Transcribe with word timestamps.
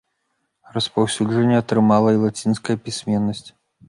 Распаўсюджванне 0.77 1.59
атрымала 1.63 2.09
і 2.15 2.21
лацінская 2.23 2.77
пісьменнасць. 2.87 3.49